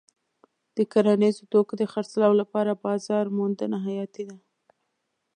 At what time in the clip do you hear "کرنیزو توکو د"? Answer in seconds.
0.91-1.83